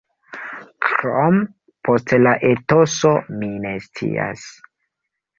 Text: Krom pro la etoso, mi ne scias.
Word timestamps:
Krom 0.85 1.35
pro 1.87 1.97
la 2.27 2.31
etoso, 2.49 3.11
mi 3.41 3.49
ne 3.67 3.75
scias. 3.89 4.47